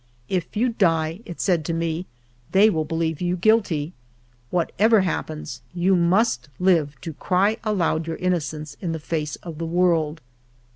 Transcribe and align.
"If 0.39 0.57
you 0.57 0.69
die,'* 0.69 1.19
it 1.25 1.39
said 1.39 1.63
to 1.65 1.73
me," 1.75 2.07
they 2.53 2.71
will 2.71 2.85
believe 2.85 3.21
you 3.21 3.37
guilty; 3.37 3.93
whatever 4.49 5.01
happens, 5.01 5.61
you 5.75 5.95
must 5.95 6.49
live 6.57 6.99
to 7.01 7.13
cry 7.13 7.57
aloud 7.63 8.07
your 8.07 8.15
innocence 8.15 8.75
in 8.81 8.93
the 8.93 8.99
face 8.99 9.35
of 9.43 9.59
the 9.59 9.67
world." 9.67 10.19